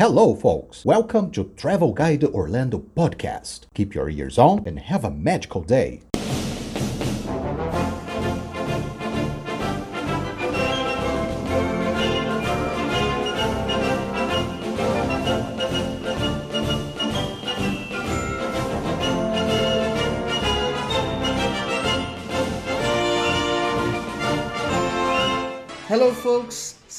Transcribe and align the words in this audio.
Hello, 0.00 0.34
folks. 0.34 0.82
Welcome 0.82 1.30
to 1.32 1.52
Travel 1.58 1.92
Guide 1.92 2.24
Orlando 2.24 2.78
podcast. 2.78 3.66
Keep 3.74 3.94
your 3.94 4.08
ears 4.08 4.38
on 4.38 4.66
and 4.66 4.78
have 4.78 5.04
a 5.04 5.10
magical 5.10 5.62
day. 5.62 6.00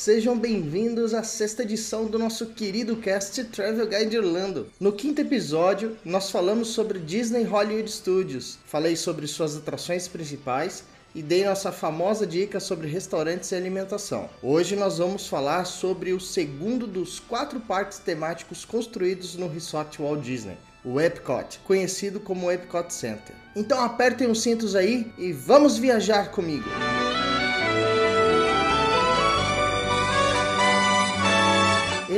Sejam 0.01 0.35
bem-vindos 0.35 1.13
à 1.13 1.21
sexta 1.21 1.61
edição 1.61 2.07
do 2.07 2.17
nosso 2.17 2.47
querido 2.47 2.95
cast 2.95 3.43
Travel 3.43 3.85
Guide 3.85 4.17
Orlando. 4.17 4.65
No 4.79 4.91
quinto 4.91 5.21
episódio, 5.21 5.95
nós 6.03 6.31
falamos 6.31 6.69
sobre 6.69 6.97
Disney 6.97 7.43
Hollywood 7.43 7.91
Studios. 7.91 8.57
Falei 8.65 8.95
sobre 8.95 9.27
suas 9.27 9.55
atrações 9.55 10.07
principais 10.07 10.83
e 11.13 11.21
dei 11.21 11.45
nossa 11.45 11.71
famosa 11.71 12.25
dica 12.25 12.59
sobre 12.59 12.87
restaurantes 12.87 13.51
e 13.51 13.55
alimentação. 13.55 14.27
Hoje 14.41 14.75
nós 14.75 14.97
vamos 14.97 15.27
falar 15.27 15.65
sobre 15.65 16.13
o 16.13 16.19
segundo 16.19 16.87
dos 16.87 17.19
quatro 17.19 17.59
parques 17.59 17.99
temáticos 17.99 18.65
construídos 18.65 19.35
no 19.35 19.47
Resort 19.47 20.01
Walt 20.01 20.21
Disney, 20.21 20.57
o 20.83 20.99
Epcot, 20.99 21.59
conhecido 21.63 22.19
como 22.19 22.51
Epcot 22.51 22.91
Center. 22.91 23.35
Então 23.55 23.79
apertem 23.79 24.31
os 24.31 24.41
cintos 24.41 24.75
aí 24.75 25.13
e 25.15 25.31
vamos 25.31 25.77
viajar 25.77 26.31
comigo! 26.31 26.67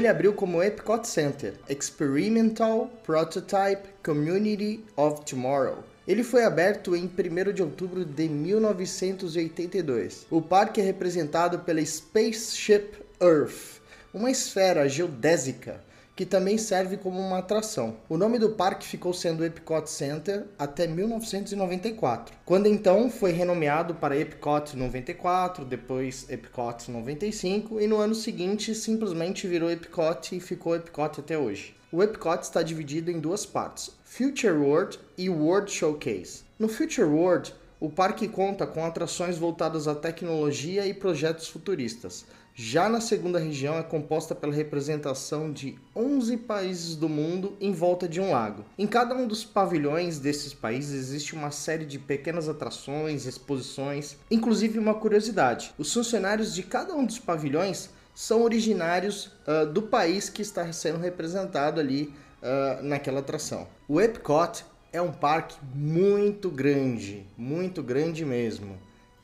Ele 0.03 0.09
abriu 0.09 0.34
como 0.34 0.62
Epcot 0.62 1.07
Center, 1.07 1.53
Experimental 1.70 2.91
Prototype 3.05 3.88
Community 4.03 4.84
of 4.98 5.23
Tomorrow. 5.23 5.82
Ele 6.05 6.26
foi 6.26 6.43
aberto 6.43 6.93
em 6.93 7.05
1 7.05 7.54
de 7.54 7.63
outubro 7.63 8.04
de 8.04 8.27
1982. 8.27 10.27
O 10.29 10.41
parque 10.41 10.82
é 10.82 10.84
representado 10.84 11.60
pela 11.60 11.79
Spaceship 11.79 12.90
Earth, 13.21 13.79
uma 14.13 14.29
esfera 14.29 14.90
geodésica 14.90 15.79
que 16.16 16.26
também 16.26 16.58
serve 16.58 16.98
como 16.98 17.20
uma 17.20 17.40
atração. 17.40 17.98
O 18.08 18.18
nome 18.18 18.38
do 18.38 18.52
parque 18.52 18.86
ficou 18.86 19.14
sendo 19.14 19.44
Epcot 19.44 19.90
Center 19.90 20.46
até 20.58 20.86
1994, 20.86 22.36
quando 22.46 22.68
então 22.68 23.10
foi 23.10 23.32
renomeado 23.32 23.96
para 23.96 24.18
Epcot 24.18 24.76
94, 24.78 25.66
depois 25.66 26.30
Epcot 26.30 26.91
95 26.91 27.80
e 27.80 27.88
no 27.88 27.98
ano 27.98 28.16
seguinte 28.16 28.76
simplesmente 28.76 29.48
virou 29.48 29.72
Epcot 29.72 30.36
e 30.36 30.40
ficou 30.40 30.76
Epcot 30.76 31.20
até 31.20 31.38
hoje. 31.38 31.76
O 31.91 32.02
Epcot 32.02 32.41
está 32.41 32.64
dividido 32.64 33.12
em 33.12 33.20
duas 33.20 33.46
partes, 33.46 33.91
Future 34.04 34.54
World 34.54 35.00
e 35.18 35.30
World 35.30 35.72
Showcase. 35.72 36.44
No 36.58 36.68
Future 36.68 37.08
World, 37.08 37.54
o 37.80 37.90
parque 37.90 38.28
conta 38.28 38.66
com 38.66 38.86
atrações 38.86 39.38
voltadas 39.38 39.88
à 39.88 39.94
tecnologia 39.94 40.86
e 40.88 40.94
projetos 40.94 41.50
futuristas. 41.50 42.26
Já 42.55 42.87
na 42.87 43.01
segunda 43.01 43.40
região 43.40 43.79
é 43.79 43.82
composta 43.82 44.35
pela 44.35 44.54
representação 44.54 45.51
de 45.51 45.76
11 45.96 46.37
países 46.37 46.95
do 46.95 47.10
mundo 47.10 47.57
em 47.60 47.71
volta 47.71 48.07
de 48.07 48.21
um 48.21 48.29
lago. 48.29 48.63
Em 48.77 48.85
cada 48.85 49.15
um 49.15 49.26
dos 49.26 49.43
pavilhões 49.43 50.20
desses 50.20 50.54
países 50.54 50.93
existe 50.93 51.34
uma 51.34 51.49
série 51.49 51.84
de 51.84 51.98
pequenas 51.98 52.48
atrações, 52.48 53.26
exposições, 53.26 54.18
inclusive 54.29 54.77
uma 54.77 54.93
curiosidade: 54.93 55.73
os 55.79 55.91
funcionários 55.91 56.54
de 56.54 56.62
cada 56.62 56.93
um 56.93 57.04
dos 57.04 57.18
pavilhões 57.18 57.90
são 58.13 58.43
originários 58.43 59.32
uh, 59.48 59.65
do 59.65 59.82
país 59.82 60.29
que 60.29 60.43
está 60.43 60.71
sendo 60.71 60.99
representado 60.99 61.79
ali 61.79 62.13
uh, 62.43 62.84
naquela 62.84 63.21
atração. 63.21 63.67
O 63.88 63.99
Epcot 63.99 64.63
é 64.91 65.01
um 65.01 65.12
parque 65.12 65.57
muito 65.73 66.51
grande, 66.51 67.25
muito 67.35 67.81
grande 67.81 68.23
mesmo. 68.23 68.78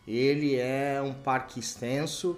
Ele 0.08 0.56
é 0.56 1.00
um 1.00 1.14
parque 1.14 1.59
extenso 1.59 2.36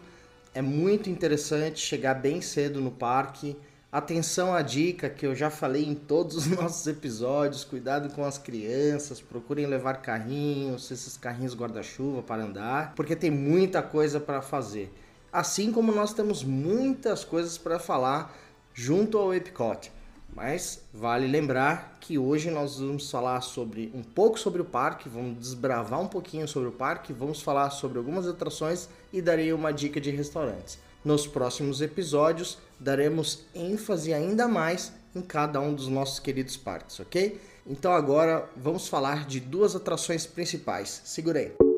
é 0.53 0.61
muito 0.61 1.09
interessante 1.09 1.79
chegar 1.79 2.15
bem 2.15 2.41
cedo 2.41 2.81
no 2.81 2.91
parque. 2.91 3.55
Atenção 3.91 4.53
à 4.53 4.61
dica 4.61 5.09
que 5.09 5.25
eu 5.25 5.35
já 5.35 5.49
falei 5.49 5.85
em 5.85 5.95
todos 5.95 6.35
os 6.35 6.47
nossos 6.51 6.85
episódios: 6.87 7.63
cuidado 7.63 8.13
com 8.13 8.23
as 8.25 8.37
crianças, 8.37 9.21
procurem 9.21 9.65
levar 9.65 10.01
carrinhos, 10.01 10.91
esses 10.91 11.17
carrinhos 11.17 11.55
guarda-chuva 11.55 12.21
para 12.21 12.43
andar, 12.43 12.93
porque 12.95 13.15
tem 13.15 13.31
muita 13.31 13.81
coisa 13.81 14.19
para 14.19 14.41
fazer. 14.41 14.93
Assim 15.31 15.71
como 15.71 15.93
nós 15.93 16.13
temos 16.13 16.43
muitas 16.43 17.23
coisas 17.23 17.57
para 17.57 17.79
falar 17.79 18.37
junto 18.73 19.17
ao 19.17 19.33
Epcot. 19.33 19.91
Mas 20.33 20.81
vale 20.93 21.27
lembrar 21.27 21.97
que 21.99 22.17
hoje 22.17 22.49
nós 22.49 22.79
vamos 22.79 23.09
falar 23.11 23.41
sobre 23.41 23.91
um 23.93 24.01
pouco 24.01 24.39
sobre 24.39 24.61
o 24.61 24.65
parque, 24.65 25.09
vamos 25.09 25.37
desbravar 25.37 25.99
um 25.99 26.07
pouquinho 26.07 26.47
sobre 26.47 26.69
o 26.69 26.71
parque, 26.71 27.13
vamos 27.13 27.41
falar 27.41 27.69
sobre 27.69 27.97
algumas 27.97 28.27
atrações 28.27 28.87
e 29.11 29.21
darei 29.21 29.51
uma 29.51 29.71
dica 29.71 29.99
de 29.99 30.09
restaurantes. 30.09 30.79
Nos 31.03 31.27
próximos 31.27 31.81
episódios 31.81 32.57
daremos 32.79 33.43
ênfase 33.53 34.13
ainda 34.13 34.47
mais 34.47 34.93
em 35.15 35.21
cada 35.21 35.59
um 35.59 35.73
dos 35.73 35.87
nossos 35.87 36.19
queridos 36.19 36.55
parques, 36.55 36.99
ok? 36.99 37.39
Então 37.67 37.91
agora 37.91 38.49
vamos 38.55 38.87
falar 38.87 39.25
de 39.25 39.39
duas 39.39 39.75
atrações 39.75 40.25
principais. 40.25 41.01
Segurei. 41.03 41.70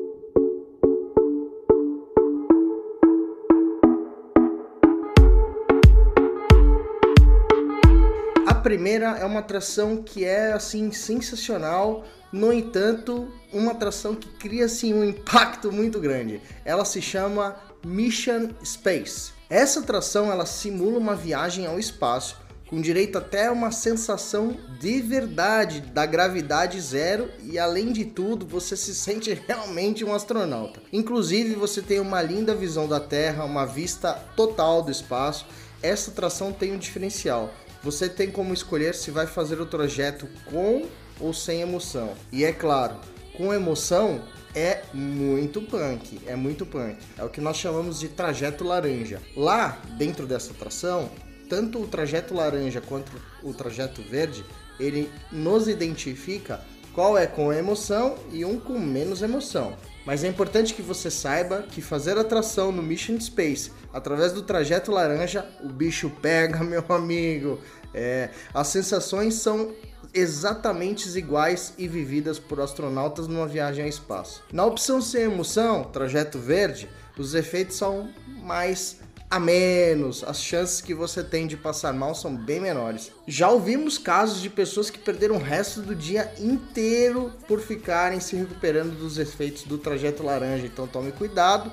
Primeira 8.64 9.18
é 9.18 9.26
uma 9.26 9.40
atração 9.40 9.98
que 9.98 10.24
é 10.24 10.54
assim 10.54 10.90
sensacional, 10.90 12.02
no 12.32 12.50
entanto, 12.50 13.28
uma 13.52 13.72
atração 13.72 14.14
que 14.14 14.26
cria 14.26 14.64
assim 14.64 14.94
um 14.94 15.04
impacto 15.04 15.70
muito 15.70 16.00
grande. 16.00 16.40
Ela 16.64 16.86
se 16.86 17.02
chama 17.02 17.56
Mission 17.84 18.48
Space. 18.64 19.32
Essa 19.50 19.80
atração 19.80 20.32
ela 20.32 20.46
simula 20.46 20.98
uma 20.98 21.14
viagem 21.14 21.66
ao 21.66 21.78
espaço 21.78 22.42
com 22.66 22.80
direito 22.80 23.18
até 23.18 23.50
uma 23.50 23.70
sensação 23.70 24.56
de 24.80 25.02
verdade 25.02 25.82
da 25.82 26.06
gravidade 26.06 26.80
zero 26.80 27.28
e 27.42 27.58
além 27.58 27.92
de 27.92 28.06
tudo 28.06 28.46
você 28.46 28.78
se 28.78 28.94
sente 28.94 29.34
realmente 29.46 30.02
um 30.02 30.14
astronauta. 30.14 30.80
Inclusive 30.90 31.54
você 31.54 31.82
tem 31.82 32.00
uma 32.00 32.22
linda 32.22 32.54
visão 32.54 32.88
da 32.88 32.98
Terra, 32.98 33.44
uma 33.44 33.66
vista 33.66 34.14
total 34.34 34.82
do 34.82 34.90
espaço. 34.90 35.46
Essa 35.82 36.10
atração 36.10 36.50
tem 36.50 36.72
um 36.72 36.78
diferencial 36.78 37.52
você 37.84 38.08
tem 38.08 38.30
como 38.30 38.54
escolher 38.54 38.94
se 38.94 39.10
vai 39.10 39.26
fazer 39.26 39.60
o 39.60 39.66
trajeto 39.66 40.26
com 40.46 40.86
ou 41.20 41.34
sem 41.34 41.60
emoção. 41.60 42.14
E 42.32 42.42
é 42.42 42.50
claro, 42.50 42.96
com 43.36 43.52
emoção 43.52 44.22
é 44.54 44.82
muito 44.94 45.60
punk, 45.60 46.18
é 46.26 46.34
muito 46.34 46.64
punk. 46.64 46.96
É 47.18 47.22
o 47.22 47.28
que 47.28 47.42
nós 47.42 47.58
chamamos 47.58 48.00
de 48.00 48.08
trajeto 48.08 48.64
laranja. 48.64 49.20
Lá, 49.36 49.82
dentro 49.98 50.26
dessa 50.26 50.52
atração, 50.52 51.10
tanto 51.46 51.78
o 51.78 51.86
trajeto 51.86 52.32
laranja 52.32 52.80
quanto 52.80 53.12
o 53.42 53.52
trajeto 53.52 54.00
verde, 54.02 54.42
ele 54.80 55.10
nos 55.30 55.68
identifica 55.68 56.64
qual 56.94 57.18
é 57.18 57.26
com 57.26 57.52
emoção 57.52 58.16
e 58.32 58.46
um 58.46 58.58
com 58.58 58.78
menos 58.78 59.20
emoção. 59.20 59.76
Mas 60.04 60.22
é 60.22 60.28
importante 60.28 60.74
que 60.74 60.82
você 60.82 61.10
saiba 61.10 61.62
que 61.62 61.80
fazer 61.80 62.18
atração 62.18 62.70
no 62.70 62.82
Mission 62.82 63.18
Space 63.18 63.72
através 63.92 64.32
do 64.32 64.42
trajeto 64.42 64.90
laranja, 64.90 65.46
o 65.62 65.68
bicho 65.68 66.10
pega, 66.22 66.62
meu 66.64 66.84
amigo. 66.88 67.58
É, 67.94 68.30
as 68.52 68.68
sensações 68.68 69.34
são 69.34 69.72
exatamente 70.12 71.08
iguais 71.16 71.74
e 71.78 71.88
vividas 71.88 72.38
por 72.38 72.60
astronautas 72.60 73.26
numa 73.26 73.46
viagem 73.46 73.84
ao 73.84 73.88
espaço. 73.88 74.42
Na 74.52 74.64
opção 74.64 75.00
sem 75.00 75.22
emoção, 75.22 75.84
trajeto 75.84 76.38
verde, 76.38 76.88
os 77.18 77.34
efeitos 77.34 77.76
são 77.76 78.10
mais 78.26 78.98
a 79.34 79.40
menos, 79.40 80.22
as 80.22 80.40
chances 80.40 80.80
que 80.80 80.94
você 80.94 81.20
tem 81.20 81.48
de 81.48 81.56
passar 81.56 81.92
mal 81.92 82.14
são 82.14 82.36
bem 82.36 82.60
menores. 82.60 83.10
Já 83.26 83.50
ouvimos 83.50 83.98
casos 83.98 84.40
de 84.40 84.48
pessoas 84.48 84.90
que 84.90 84.98
perderam 84.98 85.34
o 85.34 85.42
resto 85.42 85.82
do 85.82 85.92
dia 85.92 86.32
inteiro 86.38 87.32
por 87.48 87.58
ficarem 87.58 88.20
se 88.20 88.36
recuperando 88.36 88.96
dos 88.96 89.18
efeitos 89.18 89.64
do 89.64 89.76
trajeto 89.76 90.22
laranja, 90.22 90.66
então 90.66 90.86
tome 90.86 91.10
cuidado. 91.10 91.68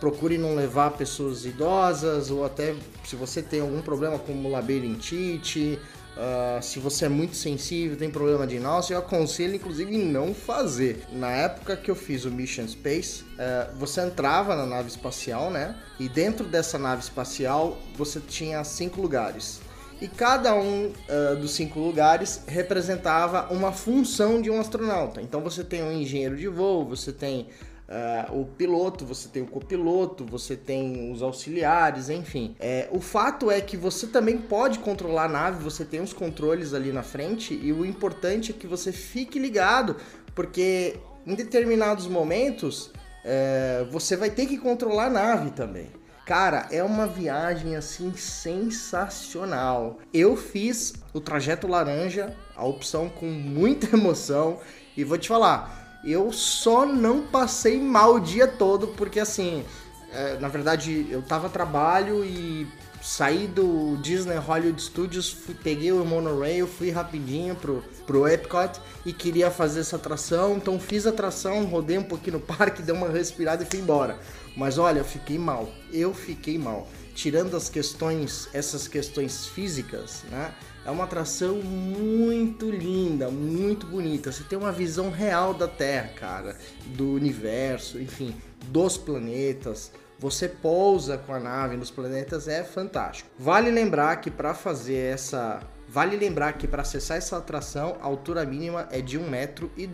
Procure 0.00 0.38
não 0.38 0.54
levar 0.54 0.92
pessoas 0.92 1.44
idosas 1.44 2.30
ou 2.30 2.46
até 2.46 2.74
se 3.04 3.14
você 3.14 3.42
tem 3.42 3.60
algum 3.60 3.82
problema 3.82 4.18
como 4.18 4.48
labirintite, 4.48 5.78
Uh, 6.12 6.62
se 6.62 6.78
você 6.78 7.06
é 7.06 7.08
muito 7.08 7.34
sensível, 7.34 7.96
tem 7.96 8.10
problema 8.10 8.46
de 8.46 8.58
náusea, 8.58 8.94
eu 8.94 8.98
aconselho 8.98 9.54
inclusive 9.54 9.96
não 9.96 10.34
fazer. 10.34 11.06
Na 11.10 11.30
época 11.30 11.76
que 11.76 11.90
eu 11.90 11.94
fiz 11.94 12.24
o 12.24 12.30
Mission 12.30 12.68
Space, 12.68 13.22
uh, 13.22 13.74
você 13.78 14.02
entrava 14.02 14.54
na 14.54 14.66
nave 14.66 14.88
espacial, 14.88 15.50
né? 15.50 15.74
E 15.98 16.08
dentro 16.08 16.46
dessa 16.46 16.78
nave 16.78 17.02
espacial 17.02 17.78
você 17.96 18.20
tinha 18.20 18.62
cinco 18.62 19.00
lugares. 19.00 19.60
E 20.02 20.08
cada 20.08 20.54
um 20.54 20.86
uh, 20.88 21.36
dos 21.36 21.52
cinco 21.52 21.78
lugares 21.78 22.42
representava 22.46 23.52
uma 23.54 23.72
função 23.72 24.42
de 24.42 24.50
um 24.50 24.60
astronauta. 24.60 25.22
Então 25.22 25.40
você 25.40 25.64
tem 25.64 25.82
um 25.82 25.92
engenheiro 25.92 26.36
de 26.36 26.48
voo, 26.48 26.84
você 26.84 27.12
tem 27.12 27.48
Uh, 27.88 28.40
o 28.40 28.46
piloto, 28.46 29.04
você 29.04 29.28
tem 29.28 29.42
o 29.42 29.46
copiloto, 29.46 30.24
você 30.24 30.56
tem 30.56 31.12
os 31.12 31.20
auxiliares, 31.20 32.08
enfim. 32.08 32.56
É, 32.58 32.88
o 32.90 33.00
fato 33.00 33.50
é 33.50 33.60
que 33.60 33.76
você 33.76 34.06
também 34.06 34.38
pode 34.38 34.78
controlar 34.78 35.24
a 35.24 35.28
nave, 35.28 35.62
você 35.62 35.84
tem 35.84 36.00
os 36.00 36.12
controles 36.12 36.72
ali 36.72 36.90
na 36.90 37.02
frente, 37.02 37.52
e 37.52 37.72
o 37.72 37.84
importante 37.84 38.52
é 38.52 38.54
que 38.54 38.66
você 38.66 38.92
fique 38.92 39.38
ligado, 39.38 39.96
porque 40.34 40.98
em 41.26 41.34
determinados 41.34 42.06
momentos 42.06 42.90
é, 43.24 43.84
você 43.90 44.16
vai 44.16 44.30
ter 44.30 44.46
que 44.46 44.56
controlar 44.56 45.06
a 45.06 45.10
nave 45.10 45.50
também. 45.50 45.90
Cara, 46.24 46.68
é 46.70 46.82
uma 46.82 47.06
viagem 47.06 47.74
assim 47.74 48.14
sensacional. 48.14 49.98
Eu 50.14 50.36
fiz 50.36 50.94
o 51.12 51.20
trajeto 51.20 51.66
laranja, 51.66 52.34
a 52.56 52.64
opção 52.64 53.08
com 53.08 53.26
muita 53.26 53.88
emoção, 53.96 54.60
e 54.96 55.04
vou 55.04 55.18
te 55.18 55.28
falar, 55.28 55.81
eu 56.04 56.32
só 56.32 56.84
não 56.84 57.22
passei 57.22 57.80
mal 57.80 58.16
o 58.16 58.20
dia 58.20 58.46
todo, 58.46 58.88
porque 58.88 59.20
assim, 59.20 59.64
é, 60.12 60.38
na 60.38 60.48
verdade 60.48 61.06
eu 61.10 61.22
tava 61.22 61.46
a 61.46 61.50
trabalho 61.50 62.24
e 62.24 62.66
saí 63.02 63.48
do 63.48 63.96
Disney 64.00 64.36
Hollywood 64.36 64.80
Studios, 64.80 65.30
fui, 65.30 65.54
peguei 65.54 65.90
o 65.90 66.04
monorail, 66.04 66.66
fui 66.66 66.90
rapidinho 66.90 67.54
pro, 67.56 67.82
pro 68.06 68.28
Epcot 68.28 68.80
e 69.04 69.12
queria 69.12 69.50
fazer 69.50 69.80
essa 69.80 69.96
atração, 69.96 70.56
então 70.56 70.78
fiz 70.78 71.06
a 71.06 71.10
atração, 71.10 71.64
rodei 71.64 71.98
um 71.98 72.04
pouquinho 72.04 72.38
no 72.38 72.40
parque, 72.40 72.82
dei 72.82 72.94
uma 72.94 73.08
respirada 73.08 73.64
e 73.64 73.66
fui 73.66 73.80
embora. 73.80 74.18
Mas 74.56 74.78
olha, 74.78 75.00
eu 75.00 75.04
fiquei 75.04 75.38
mal, 75.38 75.68
eu 75.92 76.14
fiquei 76.14 76.56
mal. 76.58 76.88
Tirando 77.14 77.56
as 77.56 77.68
questões, 77.68 78.48
essas 78.54 78.88
questões 78.88 79.46
físicas, 79.46 80.22
né? 80.30 80.54
É 80.84 80.90
uma 80.90 81.04
atração 81.04 81.56
muito 81.56 82.70
linda, 82.70 83.30
muito 83.30 83.86
bonita. 83.86 84.32
Você 84.32 84.42
tem 84.44 84.58
uma 84.58 84.72
visão 84.72 85.10
real 85.10 85.54
da 85.54 85.68
Terra, 85.68 86.10
cara, 86.16 86.56
do 86.86 87.12
universo, 87.12 88.00
enfim, 88.00 88.34
dos 88.66 88.96
planetas 88.96 89.92
você 90.22 90.48
pousa 90.48 91.18
com 91.18 91.34
a 91.34 91.40
nave 91.40 91.76
nos 91.76 91.90
planetas, 91.90 92.46
é 92.46 92.62
fantástico. 92.62 93.28
Vale 93.36 93.72
lembrar 93.72 94.14
que 94.20 94.30
para 94.30 94.54
fazer 94.54 95.12
essa 95.12 95.60
Vale 95.88 96.16
lembrar 96.16 96.54
que 96.54 96.66
para 96.66 96.80
acessar 96.80 97.18
essa 97.18 97.36
atração, 97.36 97.98
a 98.00 98.06
altura 98.06 98.46
mínima 98.46 98.88
é 98.90 99.02
de 99.02 99.18
1,2 99.18 99.28
metro. 99.28 99.70
E. 99.76 99.86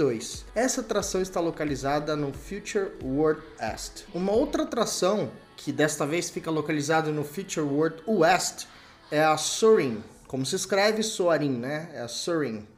Essa 0.55 0.81
atração 0.81 1.21
está 1.21 1.41
localizada 1.41 2.15
no 2.15 2.33
Future 2.33 2.93
World 3.03 3.43
East. 3.61 4.05
Uma 4.15 4.31
outra 4.31 4.63
atração, 4.63 5.29
que 5.57 5.73
desta 5.73 6.07
vez 6.07 6.31
fica 6.31 6.53
localizada 6.53 7.11
no 7.11 7.25
Future 7.25 7.67
World 7.67 8.01
West, 8.07 8.67
é 9.11 9.25
a 9.25 9.37
Soaring. 9.37 10.01
Como 10.29 10.45
se 10.45 10.55
escreve 10.57 11.03
Soarin, 11.03 11.59
né? 11.59 11.89
É 11.95 12.01
a. 12.03 12.07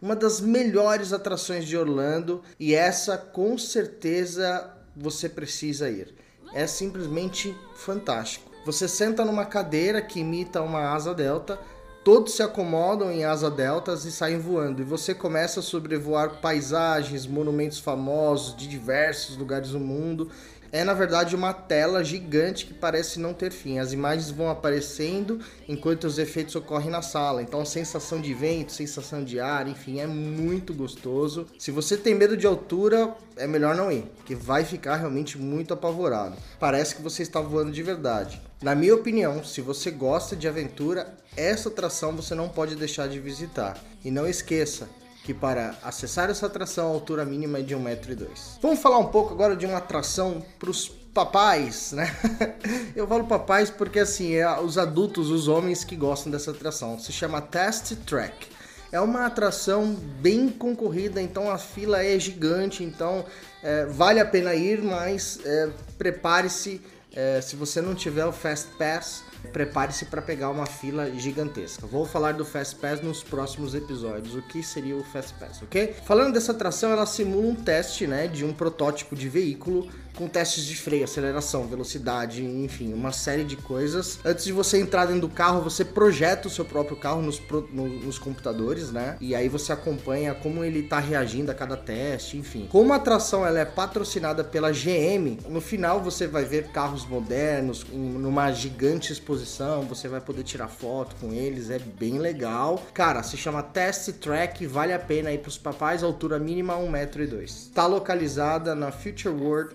Uma 0.01 0.15
das 0.15 0.41
melhores 0.41 1.13
atrações 1.13 1.67
de 1.67 1.77
Orlando 1.77 2.43
e 2.61 2.77
essa 2.77 3.19
com 3.19 3.59
certeza 3.59 4.73
você 4.97 5.29
precisa 5.29 5.91
ir 5.91 6.15
é 6.55 6.67
simplesmente 6.67 7.57
fantástico. 7.75 8.49
Você 8.65 8.87
senta 8.87 9.25
numa 9.25 9.45
cadeira 9.45 10.01
que 10.01 10.21
imita 10.21 10.63
uma 10.63 10.93
asa 10.93 11.13
delta, 11.13 11.59
todos 12.05 12.35
se 12.35 12.43
acomodam 12.43 13.11
em 13.11 13.25
asa 13.25 13.51
deltas 13.51 14.05
e 14.05 14.13
saem 14.13 14.39
voando, 14.39 14.81
e 14.81 14.85
você 14.85 15.15
começa 15.15 15.61
a 15.61 15.63
sobrevoar 15.63 16.41
paisagens, 16.41 17.27
monumentos 17.27 17.79
famosos 17.79 18.57
de 18.57 18.69
diversos 18.69 19.37
lugares 19.37 19.71
do 19.71 19.81
mundo 19.81 20.31
é 20.73 20.85
na 20.85 20.95
verdade 20.95 21.35
uma 21.35 21.53
tela 21.53 22.05
gigante 22.05 22.67
que 22.67 22.75
parece 22.75 23.19
não 23.19 23.35
ter 23.35 23.51
fim. 23.51 23.79
As 23.79 23.93
imagens 23.93 24.31
vão 24.31 24.49
aparecendo 24.49 25.41
enquanto 25.69 26.05
os 26.05 26.19
efeitos 26.19 26.55
ocorrem 26.55 26.91
na 26.91 27.03
sala. 27.03 27.43
Então, 27.43 27.65
sensação 27.65 28.21
de 28.21 28.33
vento, 28.33 28.73
sensação 28.73 29.25
de 29.25 29.41
ar, 29.41 29.67
enfim, 29.67 30.01
é 30.01 30.07
muito 30.07 30.73
gostoso. 30.73 31.47
Se 31.59 31.71
você 31.71 31.97
tem 31.97 32.15
medo 32.15 32.37
de 32.37 32.47
altura, 32.47 33.15
é 33.37 33.47
melhor 33.47 33.75
não 33.75 33.91
ir, 33.91 34.05
porque 34.17 34.35
vai 34.35 34.65
ficar 34.65 34.97
realmente 34.97 35.39
muito 35.39 35.75
apavorado. 35.75 36.37
Parece 36.59 36.95
que 36.95 37.03
você 37.03 37.23
está 37.23 37.41
voando 37.41 37.73
de 37.73 37.83
verdade. 37.83 38.41
Na 38.63 38.75
minha 38.75 38.95
opinião, 38.95 39.43
se 39.43 39.61
você 39.61 39.91
gosta 39.91 40.37
de 40.37 40.47
aventura, 40.47 41.15
essa 41.37 41.69
atração 41.69 42.15
você 42.15 42.35
não 42.35 42.49
pode 42.49 42.77
deixar 42.77 43.09
de 43.09 43.19
visitar. 43.19 43.79
E 44.05 44.11
não 44.11 44.27
esqueça, 44.27 44.89
que 45.31 45.35
para 45.35 45.77
acessar 45.85 46.29
essa 46.29 46.47
atração 46.47 46.89
a 46.89 46.91
altura 46.91 47.25
mínima 47.25 47.61
é 47.61 47.63
de 47.63 47.77
1,2m. 47.77 48.59
Vamos 48.61 48.81
falar 48.81 48.99
um 48.99 49.07
pouco 49.07 49.33
agora 49.33 49.55
de 49.55 49.65
uma 49.65 49.79
atração 49.79 50.45
para 50.59 50.69
os 50.69 50.89
papais, 50.89 51.93
né? 51.93 52.13
Eu 52.97 53.07
falo 53.07 53.25
papais 53.25 53.71
porque 53.71 54.01
assim, 54.01 54.35
é 54.35 54.61
os 54.61 54.77
adultos, 54.77 55.31
os 55.31 55.47
homens 55.47 55.85
que 55.85 55.95
gostam 55.95 56.33
dessa 56.33 56.51
atração. 56.51 56.99
Se 56.99 57.13
chama 57.13 57.41
Test 57.41 57.95
Track. 58.05 58.49
É 58.91 59.01
uma 59.01 59.27
atração 59.27 59.95
bem 60.21 60.49
concorrida, 60.49 61.23
então 61.23 61.49
a 61.49 61.59
fila 61.59 62.05
é 62.05 62.19
gigante, 62.19 62.83
então 62.83 63.25
é, 63.63 63.87
vale 63.87 64.19
a 64.19 64.25
pena 64.25 64.53
ir, 64.57 64.83
mas 64.83 65.39
é, 65.45 65.71
prepare-se. 65.97 66.81
É, 67.15 67.41
se 67.41 67.55
você 67.55 67.81
não 67.81 67.95
tiver 67.95 68.27
o 68.27 68.33
Fast 68.33 68.67
Pass, 68.77 69.23
prepare-se 69.53 70.07
para 70.07 70.23
pegar 70.23 70.51
uma 70.51 70.67
fila 70.67 71.11
gigantesca. 71.11 71.87
Vou 71.87 72.05
falar 72.07 72.33
do 72.33 72.45
Fast 72.45 72.77
Pass 72.77 73.01
nos 73.01 73.23
próximos 73.23 73.75
episódios, 73.75 74.35
o 74.35 74.43
que 74.43 74.63
seria 74.63 74.97
o 74.97 75.03
Fast 75.05 75.35
Pass, 75.35 75.63
ok? 75.63 75.95
Falando 76.05 76.35
dessa 76.35 76.53
atração, 76.53 76.91
ela 76.91 77.07
simula 77.07 77.49
um 77.49 77.55
teste, 77.55 78.07
né, 78.07 78.27
de 78.29 78.45
um 78.45 78.53
protótipo 78.53 79.17
de 79.17 79.29
veículo 79.29 79.89
com 80.15 80.29
testes 80.29 80.65
de 80.65 80.77
freio, 80.77 81.05
aceleração, 81.05 81.67
velocidade, 81.67 82.45
enfim, 82.45 82.93
uma 82.93 83.13
série 83.13 83.45
de 83.45 83.57
coisas. 83.57 84.19
Antes 84.25 84.45
de 84.45 84.53
você 84.53 84.79
entrar 84.79 85.07
dentro 85.07 85.23
do 85.23 85.29
carro, 85.29 85.63
você 85.63 85.85
projeta 85.85 86.49
o 86.49 86.51
seu 86.51 86.65
próprio 86.65 86.97
carro 86.97 87.23
nos, 87.23 87.41
no, 87.73 87.89
nos 87.89 88.19
computadores, 88.19 88.91
né? 88.91 89.17
E 89.21 89.35
aí 89.35 89.49
você 89.49 89.73
acompanha 89.73 90.35
como 90.35 90.65
ele 90.65 90.81
está 90.81 90.99
reagindo 90.99 91.51
a 91.51 91.55
cada 91.55 91.77
teste, 91.77 92.37
enfim. 92.37 92.69
Como 92.71 92.93
a 92.93 92.97
atração 92.97 93.47
ela 93.47 93.59
é 93.59 93.65
patrocinada 93.65 94.45
pela 94.45 94.71
GM, 94.71 95.39
no 95.49 95.61
final 95.61 96.01
você 96.01 96.27
vai 96.27 96.45
ver 96.45 96.69
carros 96.69 97.07
modernos 97.07 97.87
numa 97.93 98.51
gigante 98.53 99.13
exposição, 99.13 99.83
você 99.83 100.09
vai 100.09 100.21
poder 100.21 100.43
tirar 100.43 100.69
foto 100.69 101.17
com 101.21 101.33
eles, 101.33 101.71
é 101.71 101.79
bem 101.79 102.19
legal. 102.19 102.83
Cara, 102.93 103.23
se 103.23 103.37
chama 103.37 103.63
Test 103.63 104.13
Track, 104.15 104.67
vale 104.67 104.93
a 104.93 104.99
pena 104.99 105.33
ir 105.33 105.39
para 105.39 105.49
os 105.49 105.59
papais, 105.59 106.03
altura 106.03 106.39
mínima 106.39 106.75
1,2m. 106.75 107.43
Está 107.43 107.87
localizada 107.87 108.75
na 108.75 108.91
Future 108.93 109.35
World 109.35 109.75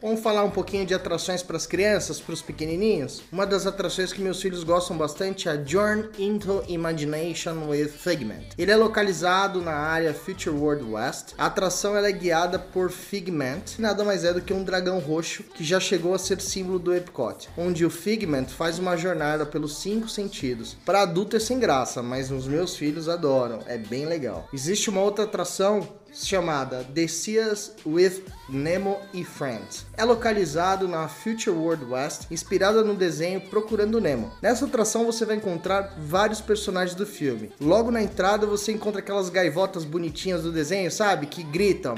Vamos 0.00 0.20
falar 0.20 0.44
um 0.44 0.50
pouquinho 0.50 0.86
de 0.86 0.94
atrações 0.94 1.42
para 1.42 1.56
as 1.56 1.66
crianças, 1.66 2.20
para 2.20 2.32
os 2.32 2.42
pequenininhos? 2.42 3.22
Uma 3.32 3.46
das 3.46 3.66
atrações 3.66 4.12
que 4.12 4.20
meus 4.20 4.40
filhos 4.40 4.64
gostam 4.64 4.96
bastante 4.96 5.48
é 5.48 5.64
Journey 5.64 6.08
into 6.18 6.62
Imagination 6.68 7.68
with 7.68 7.88
Figment. 7.88 8.50
Ele 8.56 8.70
é 8.70 8.76
localizado 8.76 9.60
na 9.60 9.74
área 9.74 10.14
Future 10.14 10.54
World 10.56 10.84
West. 10.84 11.34
A 11.36 11.46
atração 11.46 11.96
é 11.96 12.12
guiada 12.12 12.58
por 12.58 12.90
Figment, 12.90 13.62
que 13.76 13.82
nada 13.82 14.04
mais 14.04 14.24
é 14.24 14.32
do 14.32 14.40
que 14.40 14.52
um 14.52 14.64
dragão 14.64 14.98
roxo 14.98 15.42
que 15.42 15.64
já 15.64 15.78
chegou 15.78 16.14
a 16.14 16.18
ser 16.18 16.40
símbolo 16.40 16.78
do 16.78 16.94
Epcot, 16.94 17.48
onde 17.56 17.84
o 17.84 17.90
Figment 17.90 18.46
faz 18.46 18.78
uma 18.78 18.96
jornada 18.96 19.46
pelos 19.46 19.78
cinco 19.78 20.08
sentidos. 20.08 20.76
Para 20.84 21.02
adulto 21.02 21.36
é 21.36 21.40
sem 21.40 21.58
graça, 21.58 22.02
mas 22.02 22.30
os 22.30 22.46
meus 22.46 22.76
filhos 22.76 23.08
adoram, 23.08 23.60
é 23.66 23.76
bem 23.76 24.06
legal. 24.06 24.48
Existe 24.52 24.90
uma 24.90 25.00
outra 25.00 25.24
atração 25.24 25.86
chamada 26.12 26.84
The 26.94 27.08
Seas 27.08 27.74
with 27.86 28.22
Nemo 28.48 28.98
e 29.12 29.24
Friends. 29.24 29.86
É 29.96 30.04
localizado 30.04 30.88
na 30.88 31.08
Future 31.08 31.56
World 31.56 31.84
West, 31.84 32.26
inspirada 32.30 32.82
no 32.82 32.94
desenho 32.94 33.40
Procurando 33.40 34.00
Nemo. 34.00 34.32
Nessa 34.42 34.66
atração 34.66 35.06
você 35.06 35.24
vai 35.24 35.36
encontrar 35.36 35.94
vários 35.98 36.40
personagens 36.40 36.94
do 36.94 37.06
filme. 37.06 37.52
Logo 37.60 37.90
na 37.90 38.02
entrada 38.02 38.46
você 38.46 38.72
encontra 38.72 39.00
aquelas 39.00 39.28
gaivotas 39.28 39.84
bonitinhas 39.84 40.42
do 40.42 40.52
desenho, 40.52 40.90
sabe? 40.90 41.26
Que 41.26 41.42
gritam 41.42 41.94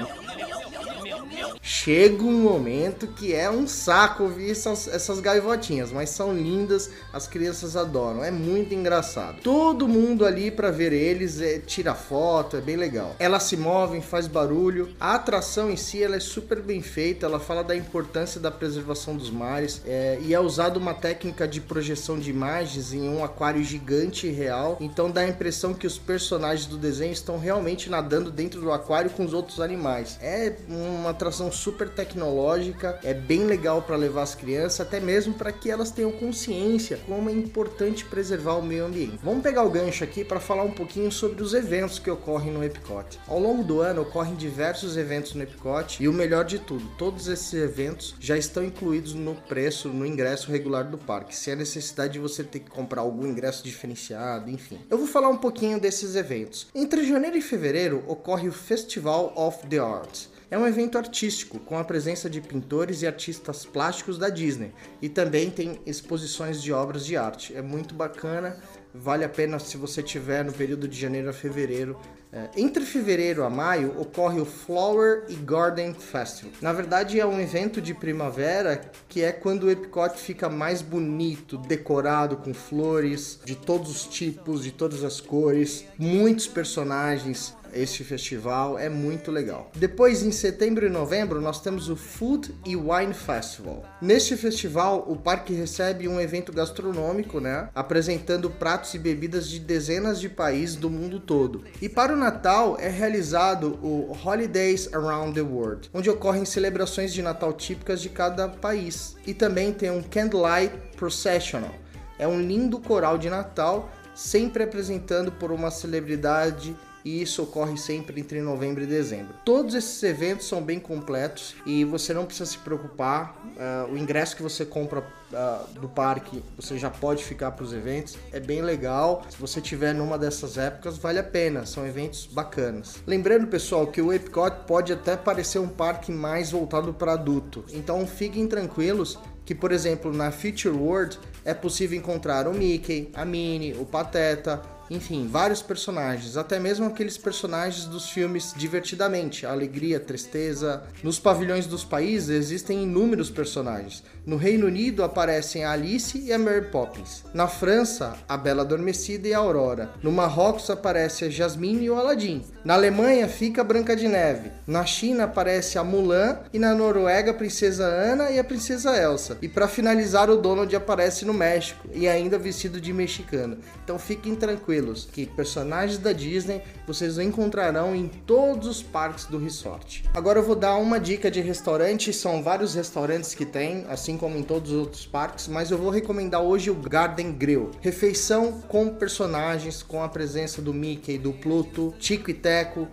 chega 1.65 2.21
um 2.21 2.41
momento 2.41 3.07
que 3.07 3.33
é 3.33 3.49
um 3.49 3.65
saco 3.65 4.23
ouvir 4.23 4.51
essas, 4.51 4.85
essas 4.89 5.21
gaivotinhas, 5.21 5.93
mas 5.93 6.09
são 6.09 6.35
lindas, 6.35 6.89
as 7.13 7.25
crianças 7.25 7.77
adoram, 7.77 8.21
é 8.21 8.29
muito 8.29 8.73
engraçado. 8.73 9.39
Todo 9.41 9.87
mundo 9.87 10.25
ali 10.25 10.51
para 10.51 10.69
ver 10.71 10.91
eles 10.91 11.39
é, 11.39 11.59
tira 11.59 11.95
foto, 11.95 12.57
é 12.57 12.61
bem 12.61 12.75
legal. 12.75 13.15
Elas 13.17 13.43
se 13.43 13.55
movem, 13.55 14.01
faz 14.01 14.27
barulho. 14.27 14.89
A 14.99 15.15
atração 15.15 15.71
em 15.71 15.77
si 15.77 16.03
ela 16.03 16.17
é 16.17 16.19
super 16.19 16.61
bem 16.61 16.81
feita, 16.81 17.25
ela 17.25 17.39
fala 17.39 17.63
da 17.63 17.75
importância 17.75 18.41
da 18.41 18.51
preservação 18.51 19.15
dos 19.15 19.29
mares 19.29 19.81
é, 19.85 20.19
e 20.21 20.33
é 20.33 20.39
usada 20.39 20.77
uma 20.77 20.93
técnica 20.93 21.47
de 21.47 21.61
projeção 21.61 22.19
de 22.19 22.29
imagens 22.29 22.91
em 22.91 23.07
um 23.07 23.23
aquário 23.23 23.63
gigante 23.63 24.27
e 24.27 24.31
real, 24.31 24.77
então 24.81 25.09
dá 25.09 25.21
a 25.21 25.29
impressão 25.29 25.73
que 25.73 25.87
os 25.87 25.97
personagens 25.97 26.65
do 26.65 26.77
desenho 26.77 27.13
estão 27.13 27.39
realmente 27.39 27.89
nadando 27.89 28.29
dentro 28.29 28.59
do 28.59 28.71
aquário 28.71 29.09
com 29.11 29.23
os 29.23 29.33
outros 29.33 29.61
animais. 29.61 30.17
É 30.21 30.53
uma 30.67 31.11
atração 31.11 31.52
super 31.53 31.89
tecnológica, 31.89 32.99
é 33.03 33.13
bem 33.13 33.45
legal 33.45 33.81
para 33.81 33.95
levar 33.95 34.23
as 34.23 34.35
crianças, 34.35 34.81
até 34.81 34.99
mesmo 34.99 35.33
para 35.33 35.51
que 35.51 35.69
elas 35.71 35.91
tenham 35.91 36.11
consciência 36.11 36.99
como 37.05 37.29
é 37.29 37.33
importante 37.33 38.05
preservar 38.05 38.55
o 38.55 38.63
meio 38.63 38.85
ambiente. 38.85 39.19
Vamos 39.23 39.43
pegar 39.43 39.63
o 39.63 39.69
gancho 39.69 40.03
aqui 40.03 40.23
para 40.23 40.39
falar 40.39 40.63
um 40.63 40.71
pouquinho 40.71 41.11
sobre 41.11 41.41
os 41.41 41.53
eventos 41.53 41.99
que 41.99 42.09
ocorrem 42.09 42.51
no 42.51 42.63
Epcot. 42.63 43.19
Ao 43.27 43.39
longo 43.39 43.63
do 43.63 43.81
ano 43.81 44.01
ocorrem 44.01 44.35
diversos 44.35 44.97
eventos 44.97 45.33
no 45.33 45.43
Epcot 45.43 46.01
e 46.01 46.07
o 46.07 46.13
melhor 46.13 46.45
de 46.45 46.59
tudo, 46.59 46.85
todos 46.97 47.27
esses 47.27 47.53
eventos 47.53 48.15
já 48.19 48.37
estão 48.37 48.63
incluídos 48.63 49.13
no 49.13 49.35
preço, 49.35 49.89
no 49.89 50.05
ingresso 50.05 50.51
regular 50.51 50.89
do 50.89 50.97
parque, 50.97 51.35
sem 51.35 51.53
a 51.53 51.57
necessidade 51.57 52.13
de 52.13 52.19
você 52.19 52.43
ter 52.43 52.59
que 52.59 52.71
comprar 52.71 53.01
algum 53.01 53.27
ingresso 53.27 53.63
diferenciado, 53.63 54.49
enfim. 54.49 54.79
Eu 54.89 54.97
vou 54.97 55.07
falar 55.07 55.29
um 55.29 55.37
pouquinho 55.37 55.79
desses 55.79 56.15
eventos. 56.15 56.67
Entre 56.73 57.05
janeiro 57.05 57.37
e 57.37 57.41
fevereiro 57.41 58.03
ocorre 58.07 58.47
o 58.47 58.53
Festival 58.53 59.33
of 59.35 59.67
the 59.67 59.77
Arts 59.77 60.32
É 60.53 60.57
um 60.57 60.67
evento 60.67 60.99
artístico 60.99 61.57
com 61.57 61.79
a 61.79 61.83
presença 61.83 62.29
de 62.29 62.39
pintores 62.39 63.01
e 63.01 63.07
artistas 63.07 63.65
plásticos 63.65 64.19
da 64.19 64.29
Disney 64.29 64.71
e 65.01 65.09
também 65.09 65.49
tem 65.49 65.81
exposições 65.83 66.61
de 66.61 66.71
obras 66.71 67.07
de 67.07 67.17
arte. 67.17 67.55
É 67.55 67.61
muito 67.63 67.95
bacana, 67.95 68.55
vale 68.93 69.25
a 69.25 69.29
pena 69.29 69.57
se 69.57 69.77
você 69.77 70.03
tiver 70.03 70.45
no 70.45 70.53
período 70.53 70.87
de 70.87 70.95
janeiro 70.95 71.27
a 71.27 71.33
fevereiro. 71.33 71.99
É, 72.31 72.51
entre 72.55 72.85
fevereiro 72.85 73.43
a 73.43 73.49
maio 73.49 73.99
ocorre 73.99 74.39
o 74.39 74.45
Flower 74.45 75.23
e 75.27 75.33
Garden 75.33 75.95
Festival. 75.95 76.53
Na 76.61 76.71
verdade 76.71 77.19
é 77.19 77.25
um 77.25 77.41
evento 77.41 77.81
de 77.81 77.95
primavera 77.95 78.79
que 79.09 79.23
é 79.23 79.31
quando 79.31 79.63
o 79.63 79.71
Epcot 79.71 80.19
fica 80.19 80.49
mais 80.49 80.83
bonito, 80.83 81.57
decorado 81.57 82.37
com 82.37 82.53
flores 82.53 83.39
de 83.43 83.55
todos 83.55 83.89
os 83.89 84.05
tipos, 84.05 84.63
de 84.63 84.71
todas 84.71 85.03
as 85.03 85.19
cores, 85.19 85.85
muitos 85.97 86.45
personagens, 86.45 87.55
este 87.73 88.03
festival 88.03 88.77
é 88.77 88.89
muito 88.89 89.31
legal. 89.31 89.71
Depois, 89.75 90.23
em 90.23 90.31
setembro 90.31 90.85
e 90.85 90.89
novembro, 90.89 91.41
nós 91.41 91.61
temos 91.61 91.89
o 91.89 91.95
Food 91.95 92.53
e 92.65 92.75
Wine 92.75 93.13
Festival. 93.13 93.83
Neste 94.01 94.35
festival, 94.37 95.05
o 95.07 95.15
parque 95.15 95.53
recebe 95.53 96.07
um 96.07 96.19
evento 96.19 96.51
gastronômico, 96.51 97.39
né, 97.39 97.69
apresentando 97.73 98.49
pratos 98.49 98.93
e 98.93 98.99
bebidas 98.99 99.47
de 99.47 99.59
dezenas 99.59 100.19
de 100.19 100.29
países 100.29 100.75
do 100.75 100.89
mundo 100.89 101.19
todo. 101.19 101.63
E 101.81 101.89
para 101.89 102.13
o 102.13 102.17
Natal 102.17 102.77
é 102.79 102.89
realizado 102.89 103.79
o 103.81 104.15
Holidays 104.23 104.93
Around 104.93 105.33
the 105.33 105.41
World, 105.41 105.89
onde 105.93 106.09
ocorrem 106.09 106.45
celebrações 106.45 107.13
de 107.13 107.21
Natal 107.21 107.53
típicas 107.53 108.01
de 108.01 108.09
cada 108.09 108.47
país. 108.47 109.15
E 109.25 109.33
também 109.33 109.71
tem 109.71 109.89
um 109.89 110.01
Candlelight 110.01 110.73
Processional. 110.95 111.73
É 112.17 112.27
um 112.27 112.39
lindo 112.39 112.79
coral 112.79 113.17
de 113.17 113.29
Natal, 113.29 113.91
sempre 114.13 114.63
apresentando 114.63 115.31
por 115.31 115.51
uma 115.51 115.71
celebridade 115.71 116.75
e 117.03 117.21
isso 117.21 117.43
ocorre 117.43 117.77
sempre 117.77 118.19
entre 118.19 118.41
novembro 118.41 118.83
e 118.83 118.87
dezembro. 118.87 119.35
Todos 119.43 119.75
esses 119.75 120.01
eventos 120.03 120.47
são 120.47 120.61
bem 120.61 120.79
completos 120.79 121.55
e 121.65 121.83
você 121.83 122.13
não 122.13 122.25
precisa 122.25 122.49
se 122.49 122.57
preocupar. 122.57 123.35
Uh, 123.53 123.93
o 123.93 123.97
ingresso 123.97 124.35
que 124.35 124.41
você 124.41 124.65
compra 124.65 124.99
uh, 125.01 125.79
do 125.79 125.89
parque, 125.89 126.43
você 126.55 126.77
já 126.77 126.89
pode 126.89 127.23
ficar 127.23 127.51
para 127.51 127.63
os 127.63 127.73
eventos. 127.73 128.17
É 128.31 128.39
bem 128.39 128.61
legal. 128.61 129.25
Se 129.29 129.37
você 129.37 129.59
tiver 129.59 129.93
numa 129.93 130.17
dessas 130.17 130.57
épocas, 130.57 130.97
vale 130.97 131.19
a 131.19 131.23
pena. 131.23 131.65
São 131.65 131.85
eventos 131.85 132.25
bacanas. 132.25 132.95
Lembrando, 133.05 133.47
pessoal, 133.47 133.87
que 133.87 134.01
o 134.01 134.11
Epcot 134.13 134.65
pode 134.67 134.93
até 134.93 135.17
parecer 135.17 135.59
um 135.59 135.67
parque 135.67 136.11
mais 136.11 136.51
voltado 136.51 136.93
para 136.93 137.13
adulto. 137.13 137.65
Então 137.71 138.05
fiquem 138.07 138.47
tranquilos 138.47 139.19
que, 139.45 139.53
por 139.53 139.71
exemplo, 139.71 140.13
na 140.13 140.31
Future 140.31 140.75
World 140.75 141.19
é 141.43 141.53
possível 141.53 141.97
encontrar 141.97 142.47
o 142.47 142.53
Mickey, 142.53 143.09
a 143.13 143.25
Minnie, 143.25 143.73
o 143.73 143.85
Pateta, 143.85 144.61
enfim, 144.93 145.27
vários 145.27 145.61
personagens, 145.61 146.37
até 146.37 146.59
mesmo 146.59 146.85
aqueles 146.85 147.17
personagens 147.17 147.85
dos 147.85 148.09
filmes 148.09 148.53
Divertidamente, 148.55 149.45
Alegria, 149.45 149.99
Tristeza. 149.99 150.83
Nos 151.01 151.19
pavilhões 151.19 151.65
dos 151.65 151.83
países 151.83 152.29
existem 152.29 152.83
inúmeros 152.83 153.31
personagens. 153.31 154.03
No 154.23 154.37
Reino 154.37 154.67
Unido 154.67 155.03
aparecem 155.03 155.65
a 155.65 155.71
Alice 155.71 156.17
e 156.19 156.31
a 156.31 156.37
Mary 156.37 156.69
Poppins. 156.69 157.23
Na 157.33 157.47
França, 157.47 158.15
a 158.29 158.37
Bela 158.37 158.61
Adormecida 158.61 159.27
e 159.27 159.33
a 159.33 159.39
Aurora. 159.39 159.91
No 160.03 160.11
Marrocos 160.11 160.69
aparece 160.69 161.25
a 161.25 161.29
Jasmine 161.29 161.85
e 161.85 161.89
o 161.89 161.95
Aladim. 161.95 162.43
Na 162.63 162.75
Alemanha 162.75 163.27
fica 163.27 163.61
Branca 163.61 163.93
de 163.93 164.07
Neve. 164.07 164.49
Na 164.65 164.85
China 164.85 165.25
aparece 165.25 165.77
a 165.77 165.83
Mulan 165.83 166.37
e 166.53 166.57
na 166.57 166.73
Noruega 166.73 167.31
a 167.31 167.33
Princesa 167.33 167.83
Ana 167.83 168.31
e 168.31 168.39
a 168.39 168.43
Princesa 168.43 168.95
Elsa. 168.95 169.37
E 169.41 169.49
para 169.49 169.67
finalizar, 169.67 170.29
o 170.29 170.37
Donald 170.37 170.73
aparece 170.73 171.25
no 171.25 171.33
México 171.33 171.89
e 171.93 172.07
ainda 172.07 172.37
vestido 172.37 172.79
de 172.79 172.93
mexicano. 172.93 173.57
Então 173.83 173.99
fiquem 173.99 174.33
tranquilos 174.33 175.09
que 175.11 175.25
personagens 175.25 175.97
da 175.97 176.13
Disney 176.13 176.61
vocês 176.87 177.19
encontrarão 177.19 177.93
em 177.93 178.07
todos 178.07 178.65
os 178.65 178.81
parques 178.81 179.25
do 179.25 179.37
resort. 179.37 180.05
Agora 180.13 180.39
eu 180.39 180.43
vou 180.43 180.55
dar 180.55 180.77
uma 180.77 181.01
dica 181.01 181.29
de 181.29 181.41
restaurante, 181.41 182.13
são 182.13 182.41
vários 182.41 182.75
restaurantes 182.75 183.35
que 183.35 183.45
tem, 183.45 183.85
assim 183.89 184.17
como 184.17 184.37
em 184.37 184.43
todos 184.43 184.71
os 184.71 184.77
outros 184.77 185.05
parques, 185.05 185.49
mas 185.49 185.69
eu 185.69 185.77
vou 185.77 185.89
recomendar 185.89 186.41
hoje 186.41 186.71
o 186.71 186.75
Garden 186.75 187.33
Grill. 187.33 187.71
Refeição 187.81 188.61
com 188.69 188.87
personagens, 188.87 189.83
com 189.83 190.01
a 190.01 190.07
presença 190.07 190.61
do 190.61 190.73
Mickey, 190.73 191.17
do 191.17 191.33
Pluto, 191.33 191.93
Tico 191.99 192.31
e 192.31 192.33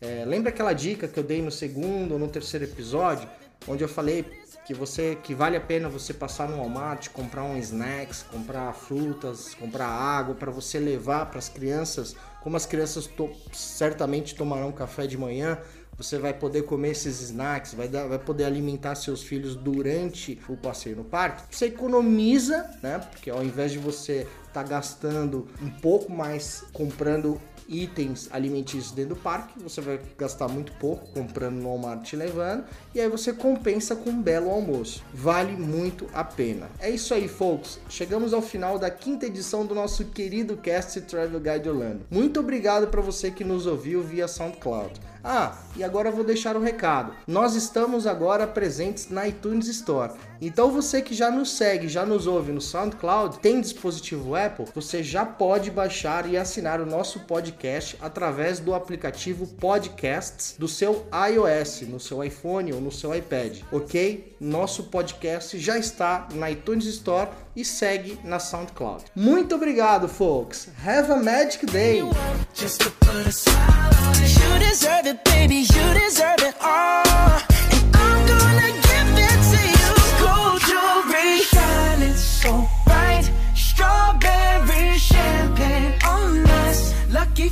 É, 0.00 0.24
lembra 0.26 0.50
aquela 0.50 0.72
dica 0.72 1.06
que 1.06 1.18
eu 1.18 1.22
dei 1.22 1.40
no 1.40 1.50
segundo 1.50 2.12
ou 2.12 2.18
no 2.18 2.28
terceiro 2.28 2.64
episódio, 2.64 3.28
onde 3.66 3.82
eu 3.82 3.88
falei 3.88 4.24
que 4.66 4.74
você 4.74 5.16
que 5.22 5.34
vale 5.34 5.56
a 5.56 5.60
pena 5.60 5.88
você 5.88 6.12
passar 6.12 6.48
no 6.48 6.58
Walmart, 6.58 7.08
comprar 7.10 7.44
um 7.44 7.56
snacks, 7.56 8.22
comprar 8.24 8.72
frutas, 8.74 9.54
comprar 9.54 9.86
água 9.86 10.34
para 10.34 10.50
você 10.50 10.78
levar 10.78 11.26
para 11.26 11.38
as 11.38 11.48
crianças. 11.48 12.16
Como 12.42 12.56
as 12.56 12.66
crianças 12.66 13.06
to 13.06 13.30
certamente 13.52 14.34
tomarão 14.34 14.72
café 14.72 15.06
de 15.06 15.16
manhã, 15.16 15.58
você 15.98 16.16
vai 16.16 16.32
poder 16.32 16.62
comer 16.62 16.92
esses 16.92 17.20
snacks, 17.20 17.74
vai, 17.74 17.88
dar, 17.88 18.06
vai 18.06 18.18
poder 18.18 18.44
alimentar 18.44 18.94
seus 18.94 19.22
filhos 19.22 19.56
durante 19.56 20.40
o 20.48 20.56
passeio 20.56 20.96
no 20.96 21.04
parque. 21.04 21.42
Você 21.50 21.66
economiza, 21.66 22.70
né? 22.82 22.98
Porque 23.10 23.28
ao 23.28 23.42
invés 23.42 23.72
de 23.72 23.78
você 23.78 24.26
estar 24.46 24.62
tá 24.62 24.62
gastando 24.62 25.48
um 25.60 25.68
pouco 25.68 26.10
mais 26.12 26.64
comprando 26.72 27.40
itens 27.68 28.28
alimentícios 28.32 28.92
dentro 28.92 29.14
do 29.14 29.20
parque, 29.20 29.60
você 29.62 29.80
vai 29.80 30.00
gastar 30.16 30.48
muito 30.48 30.72
pouco 30.72 31.06
comprando 31.12 31.56
no 31.56 31.68
Walmart 31.68 32.10
e 32.10 32.16
levando, 32.16 32.64
e 32.94 33.00
aí 33.00 33.08
você 33.08 33.32
compensa 33.32 33.94
com 33.94 34.10
um 34.10 34.22
belo 34.22 34.50
almoço. 34.50 35.04
Vale 35.12 35.52
muito 35.52 36.06
a 36.14 36.24
pena. 36.24 36.68
É 36.80 36.88
isso 36.88 37.12
aí, 37.12 37.28
folks. 37.28 37.78
Chegamos 37.88 38.32
ao 38.32 38.40
final 38.40 38.78
da 38.78 38.90
quinta 38.90 39.26
edição 39.26 39.66
do 39.66 39.74
nosso 39.74 40.06
querido 40.06 40.56
Cast 40.56 41.00
Travel 41.02 41.40
Guide 41.40 41.68
Orlando. 41.68 42.06
Muito 42.10 42.40
obrigado 42.40 42.88
para 42.88 43.02
você 43.02 43.30
que 43.30 43.44
nos 43.44 43.66
ouviu 43.66 44.02
via 44.02 44.26
SoundCloud. 44.26 44.98
Ah, 45.22 45.56
e 45.76 45.82
agora 45.82 46.10
vou 46.10 46.24
deixar 46.24 46.56
um 46.56 46.62
recado. 46.62 47.12
Nós 47.26 47.54
estamos 47.54 48.06
agora 48.06 48.46
presentes 48.46 49.10
na 49.10 49.26
iTunes 49.26 49.68
Store. 49.68 50.12
Então 50.40 50.70
você 50.70 51.02
que 51.02 51.14
já 51.14 51.30
nos 51.30 51.52
segue, 51.52 51.88
já 51.88 52.06
nos 52.06 52.26
ouve 52.26 52.52
no 52.52 52.60
SoundCloud, 52.60 53.40
tem 53.40 53.60
dispositivo 53.60 54.36
Apple, 54.36 54.66
você 54.72 55.02
já 55.02 55.26
pode 55.26 55.70
baixar 55.70 56.28
e 56.28 56.36
assinar 56.36 56.80
o 56.80 56.86
nosso 56.86 57.20
podcast 57.20 57.96
através 58.00 58.60
do 58.60 58.72
aplicativo 58.72 59.46
Podcasts 59.46 60.54
do 60.56 60.68
seu 60.68 61.06
iOS, 61.32 61.82
no 61.82 61.98
seu 61.98 62.22
iPhone 62.22 62.72
ou 62.72 62.80
no 62.80 62.92
seu 62.92 63.14
iPad, 63.14 63.58
ok? 63.72 64.36
Nosso 64.40 64.84
podcast 64.84 65.58
já 65.58 65.78
está 65.78 66.28
na 66.34 66.50
iTunes 66.50 66.84
Store 66.86 67.30
e 67.56 67.64
segue 67.64 68.18
na 68.24 68.38
SoundCloud. 68.38 69.04
Muito 69.14 69.54
obrigado, 69.54 70.08
folks. 70.08 70.68
Have 70.84 71.12
a 71.12 71.16
magic 71.16 71.66
day. 71.66 72.02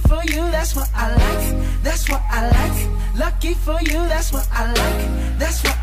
for 0.08 0.22
you, 0.24 0.42
that's 0.50 0.74
what 0.74 0.88
I 0.94 1.08
like. 1.14 1.82
That's 1.82 2.08
what 2.08 2.22
I 2.30 2.48
like. 2.48 3.18
Lucky 3.18 3.54
for 3.54 3.78
you, 3.82 3.98
that's 4.08 4.32
what 4.32 4.48
I 4.52 4.66
like. 4.66 5.38
That's 5.38 5.62
what 5.64 5.75